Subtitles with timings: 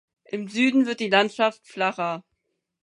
[0.25, 2.23] Im Süden wird die Landschaft flacher.